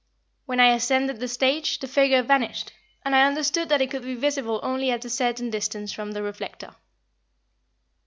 When 0.47 0.59
I 0.59 0.73
ascended 0.73 1.19
the 1.19 1.27
stage, 1.27 1.77
the 1.77 1.87
figure 1.87 2.23
vanished, 2.23 2.71
and 3.05 3.15
I 3.15 3.23
understood 3.27 3.69
that 3.69 3.81
it 3.83 3.91
could 3.91 4.01
be 4.01 4.15
visible 4.15 4.59
only 4.63 4.89
at 4.89 5.05
a 5.05 5.11
certain 5.11 5.51
distance 5.51 5.93
from 5.93 6.13
the 6.13 6.23
reflector. 6.23 6.75